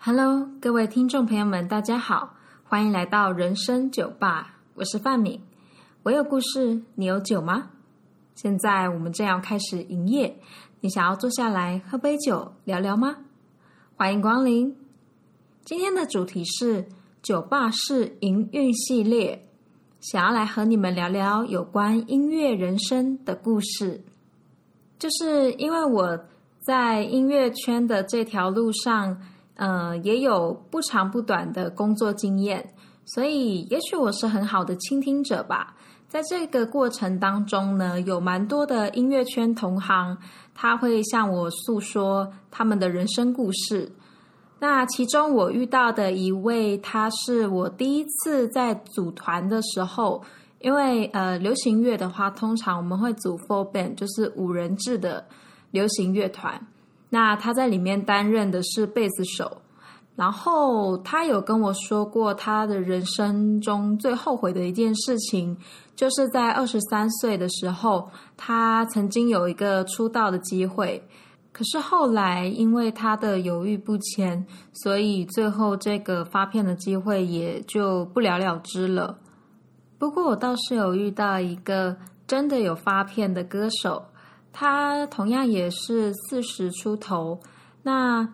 [0.00, 5.40] Hello，各位听众朋友们，大家好，欢迎来到人生酒吧，我是范敏。
[6.04, 7.70] 我有故事，你有酒吗？
[8.36, 10.38] 现在我们正要开始营业，
[10.80, 13.16] 你想要坐下来喝杯酒聊聊吗？
[13.96, 14.76] 欢迎光临。
[15.64, 16.86] 今天的主题是
[17.20, 19.48] 酒吧式营运系列，
[20.00, 24.04] 想要来和你们聊聊有关音乐人生的故事。
[24.96, 26.20] 就是因为我
[26.60, 29.20] 在音乐圈的这条路上。
[29.58, 35.74] 呃，也有不长不短的工作经验，所以也许我是很好的倾听者吧。
[36.08, 40.16] 在这个过程当中呢，有蛮多的音乐圈同行，
[40.54, 43.92] 他会向我诉说他们的人生故事。
[44.60, 50.22] 那其中我遇到的一位，他是我第一次在组团的时候，
[50.60, 55.26] 因为呃，流行乐的话，通常我们会组 four band，就是五人制的
[55.72, 56.60] 流行乐团。
[57.10, 59.62] 那他在里面担任的是贝斯手，
[60.14, 65.56] 然后他有跟我说过，他的人生中最后悔的一件事情，
[65.96, 71.02] 就是在二十三岁的时候，他曾经有一个出道的机会，
[71.52, 79.18] 可是后来因为他的犹豫不前，所以最后这个发片的机会也就不了了之了。
[79.98, 84.04] 不过我倒是有遇到一个真的有发片的歌手。
[84.52, 87.40] 他同样也是四十出头，
[87.82, 88.28] 那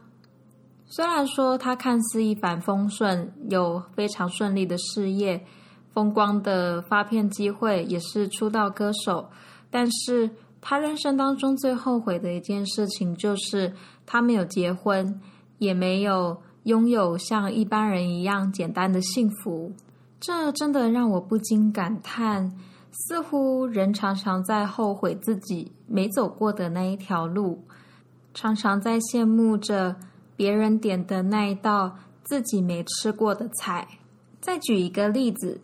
[0.87, 5.45] 虽然说他看似一帆风顺，有非常顺利的事业、
[5.93, 9.29] 风光的发片机会，也是出道歌手，
[9.71, 10.31] 但是
[10.61, 13.75] 他人生当中最后悔的一件事情，就是
[14.07, 15.21] 他没有结婚，
[15.59, 19.73] 也没有拥有像一般人一样简单的幸福。
[20.21, 22.53] 这真的让我不禁感叹。
[22.97, 27.65] 似乎人常常在后悔自己没走过的那一条路，
[28.33, 29.97] 常常在羡慕着
[30.37, 33.87] 别人点的那一道自己没吃过的菜。
[34.41, 35.61] 再举一个例子，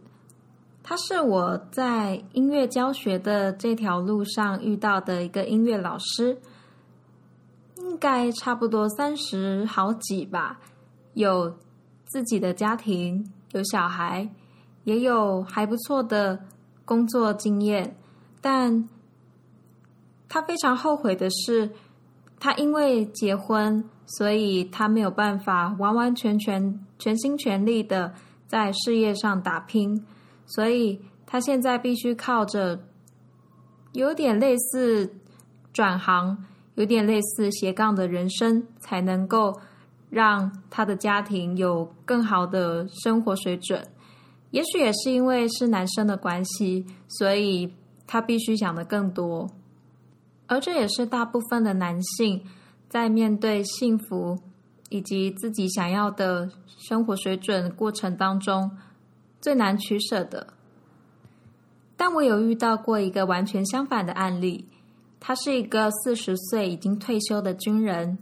[0.83, 6.37] 他是我在音乐教学的这条路上遇到的一个音乐老师，
[7.77, 10.59] 应该差不多三十好几吧，
[11.15, 11.55] 有
[12.07, 14.29] 自己的家庭，有小孩，
[14.83, 16.41] 也有还不错的。
[16.91, 17.97] 工作经验，
[18.41, 18.89] 但
[20.29, 21.71] 他非常后悔的是，
[22.41, 28.13] 他因为结婚，所以他没有办法完完全全、全心全力的
[28.49, 30.05] 在事业上打拼，
[30.47, 32.81] 所以他现在必须靠着
[33.93, 35.15] 有点类似
[35.73, 39.61] 转行、有点类似斜杠的人生，才能够
[40.09, 43.81] 让他的家庭有更好的生活水准。
[44.51, 47.73] 也许也是因为是男生的关系，所以
[48.05, 49.49] 他必须想的更多，
[50.49, 52.43] 而这也是大部分的男性
[52.89, 54.37] 在面对幸福
[54.89, 58.73] 以及自己想要的生活水准过程当中
[59.41, 60.49] 最难取舍的。
[61.97, 64.67] 但我有遇到过一个完全相反的案例，
[65.21, 68.19] 他是一个四十岁已经退休的军人，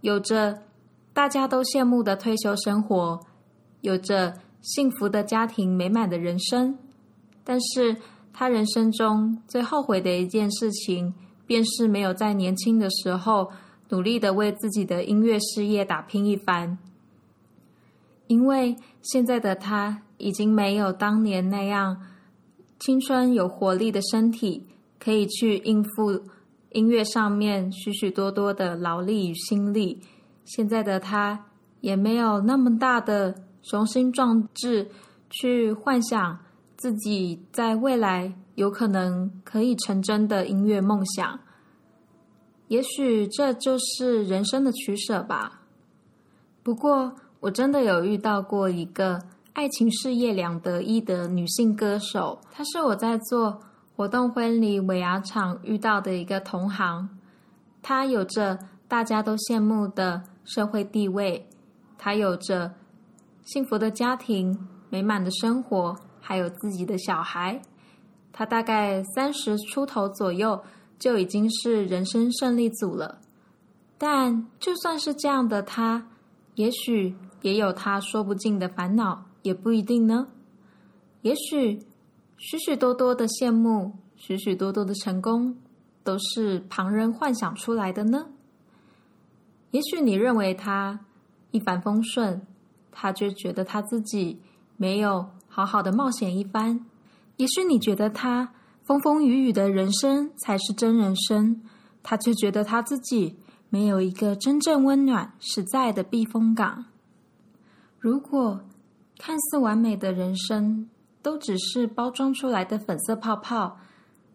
[0.00, 0.62] 有着
[1.12, 3.20] 大家都羡慕的退休生活，
[3.82, 4.32] 有着。
[4.62, 6.78] 幸福的家庭，美满的人生，
[7.42, 7.96] 但是
[8.32, 11.12] 他人生中最后悔的一件事情，
[11.46, 13.50] 便是没有在年轻的时候
[13.88, 16.78] 努力的为自己的音乐事业打拼一番。
[18.28, 22.00] 因为现在的他已经没有当年那样
[22.78, 24.64] 青春有活力的身体，
[25.00, 26.22] 可以去应付
[26.70, 30.00] 音乐上面许许多多的劳力与心力。
[30.44, 31.46] 现在的他
[31.80, 33.34] 也没有那么大的。
[33.62, 34.90] 雄心壮志，
[35.30, 36.38] 去幻想
[36.76, 41.38] 自己在未来有可能可以成真的音乐梦想。
[42.66, 45.62] 也许这就是人生的取舍吧。
[46.62, 49.22] 不过，我真的有遇到过一个
[49.52, 53.60] 爱情事业两得意的女性歌手，她是我在做
[53.94, 57.08] 活动婚礼尾牙场遇到的一个同行。
[57.80, 61.48] 她有着大家都羡慕的社会地位，
[61.96, 62.74] 她有着。
[63.44, 64.56] 幸福的家庭，
[64.88, 67.60] 美满的生活，还有自己的小孩。
[68.32, 70.62] 他大概三十出头左右，
[70.98, 73.18] 就已经是人生胜利组了。
[73.98, 76.06] 但就算是这样的他，
[76.54, 80.28] 也许也有他说不尽的烦恼，也不一定呢。
[81.22, 81.80] 也许
[82.38, 85.56] 许许多多的羡慕，许许多多的成功，
[86.04, 88.26] 都是旁人幻想出来的呢。
[89.72, 91.00] 也许你认为他
[91.50, 92.46] 一帆风顺。
[92.92, 94.40] 他就觉得他自己
[94.76, 96.84] 没有好好的冒险一番，
[97.36, 98.52] 也许你觉得他
[98.84, 101.62] 风风雨雨的人生才是真人生，
[102.02, 103.36] 他却觉得他自己
[103.68, 106.84] 没有一个真正温暖、实在的避风港。
[107.98, 108.64] 如果
[109.18, 110.88] 看似完美的人生
[111.22, 113.78] 都只是包装出来的粉色泡泡，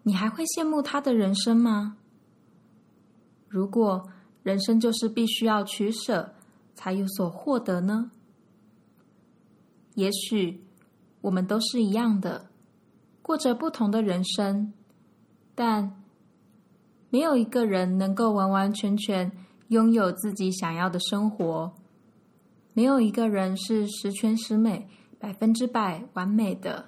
[0.03, 1.97] 你还会羡慕他的人生吗？
[3.49, 4.07] 如果
[4.43, 6.33] 人生就是必须要取舍
[6.73, 8.11] 才有所获得呢？
[9.97, 10.63] 也许
[11.21, 12.51] 我们都是一样的，
[13.23, 14.71] 过着不同的人生，
[15.55, 16.03] 但
[17.09, 19.31] 没有一个人能够完完全全
[19.69, 21.73] 拥有自己想要的生活。
[22.73, 26.85] 没有一个人是十全十美、百分之百完美的。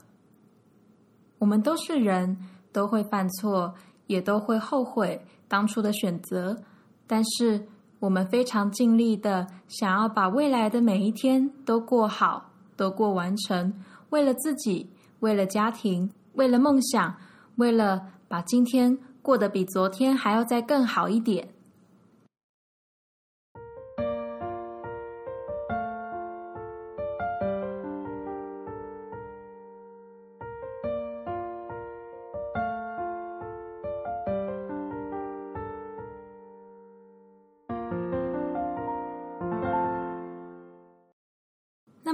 [1.40, 2.38] 我们都是人，
[2.72, 3.74] 都会犯错，
[4.06, 6.56] 也都会后悔当初的选择。
[7.08, 7.68] 但是，
[8.00, 12.49] 我们非常尽力的想要把未来的每一天都过好，
[12.80, 13.74] 都过完成。
[14.10, 14.90] 为了自己，
[15.20, 17.14] 为了家庭，为了梦想，
[17.58, 21.50] 为了把今天过得比昨天还要再更好一点。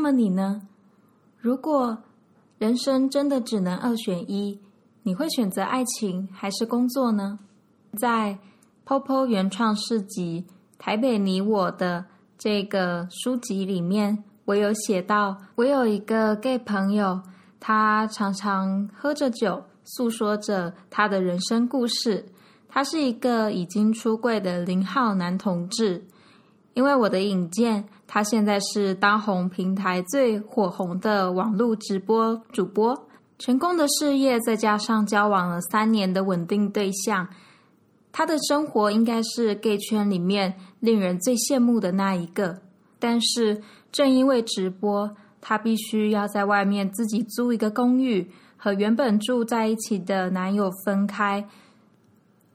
[0.05, 0.61] 么你呢？
[1.39, 1.97] 如果
[2.59, 4.59] 人生真的只能二选一，
[5.01, 7.39] 你会选择爱情还是工作呢？
[7.97, 8.37] 在
[8.85, 10.45] Popo 原创市集
[10.77, 12.05] 《台北你我》的
[12.37, 17.19] 这个书籍里面，我有写到，我有一个 gay 朋友，
[17.59, 22.23] 他常常喝着酒，诉说着他的人生故事。
[22.69, 26.05] 他是一个已经出柜的零号男同志。
[26.75, 33.07] 因为我的引荐，他现在是当红平台最火红的网络直播主播，
[33.39, 37.27] 成功的事业再加上交往了三年的稳定对象，
[38.11, 42.61] 他的生活应该是 gay 圈里面令人最羡慕的那一个。
[42.99, 43.61] 但是
[43.91, 51.49] 正因为直播，他必须要在外面自己租一个公寓，和原本住在一起的男友分开，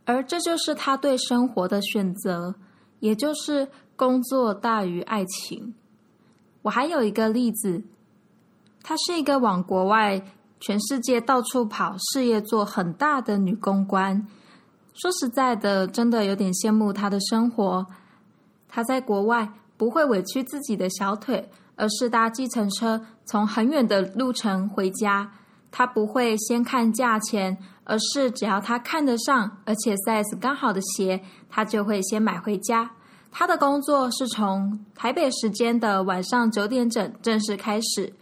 [0.05, 2.55] 而这就是他对生活的选择，
[3.01, 3.69] 也就是。
[4.01, 5.75] 工作大于爱情。
[6.63, 7.83] 我还有一个例子，
[8.83, 10.23] 她是一个往国外、
[10.59, 14.27] 全世界到处跑、事业做很大的女公关。
[14.95, 17.87] 说实在的，真的有点羡慕她的生活。
[18.71, 25.31] 她在国外不会委屈自己的小腿，而是搭计程车从很远的路程回家。
[25.71, 32.93] 她不会先看价钱，而是只要她看得上，而且 size 刚好的鞋，她就会先买回家。
[33.33, 38.13] 他的工作是从台北时间的晚上九点整正式开始，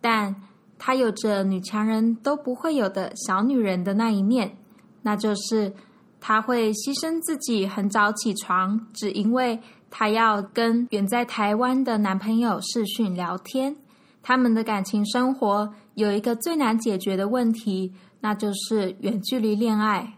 [0.00, 0.34] 但
[0.78, 4.56] 他有着女强人都不会有的小女人的那一面，
[5.02, 5.72] 那就是
[6.18, 9.60] 他会牺牲自己很早起床，只因为
[9.90, 13.76] 他要跟远在台湾的男朋友视讯聊天。
[14.22, 20.14] 他们的感情生活有一个最难解决的问题，那就是远距离恋爱，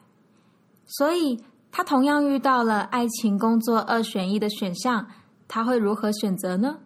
[0.86, 1.42] 所以。
[1.76, 5.06] 他同样遇到了爱情、工作二选一的选项，
[5.46, 6.78] 他会如何选择呢？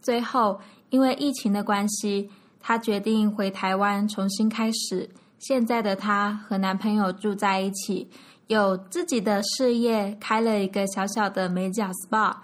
[0.00, 2.30] 最后，因为疫情的关系，
[2.60, 5.10] 他决定回台湾重新开始。
[5.38, 8.08] 现在的他和男朋友住在一起，
[8.46, 12.34] 有自己的事业，开了一个小小的美甲 SPA。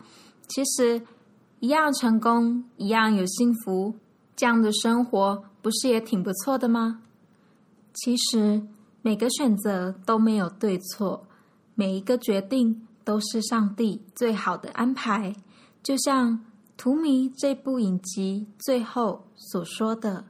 [0.48, 1.00] 其实，
[1.60, 3.94] 一样成功，一样有幸福，
[4.36, 7.00] 这样的生活不是也挺不错的吗？
[7.94, 8.60] 其实，
[9.00, 11.26] 每个选择都没有对错。
[11.78, 15.36] 每一个决定都是上帝最好的安排，
[15.82, 16.32] 就像
[16.76, 20.24] 《图迷》这部影集最后所说的：“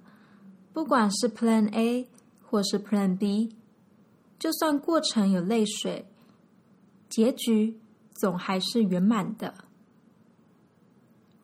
[0.75, 2.09] 不管是 Plan A
[2.43, 3.55] 或是 Plan B，
[4.39, 6.07] 就算过程有泪水，
[7.09, 7.79] 结局
[8.13, 9.55] 总还是圆满的。”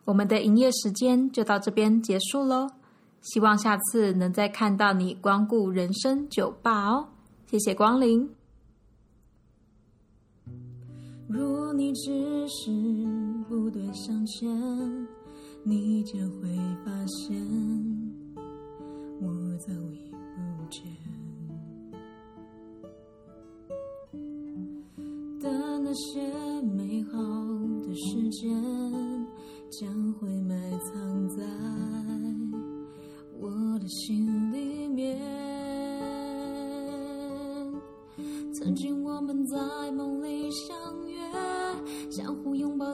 [0.05, 2.69] 我们的营业时间就到这边结束喽，
[3.21, 7.09] 希望下次能再看到你光顾人生酒吧哦，
[7.49, 8.42] 谢谢光临。
[11.33, 12.71] 如你只是
[13.49, 15.09] 不断向前，
[15.65, 16.49] 你就会
[16.85, 17.35] 发现
[19.19, 20.83] 我早已不见。
[25.41, 26.21] 但那些
[26.62, 27.19] 美好
[27.83, 28.53] 的时间，
[29.71, 30.29] 将会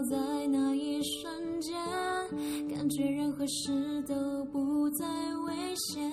[0.04, 1.76] 在那一瞬间，
[2.68, 5.06] 感觉任何事都不再
[5.46, 6.10] 危险。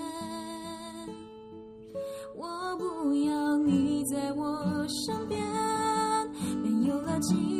[2.35, 5.39] 我不要你在我身边，
[6.61, 7.54] 没有了记忆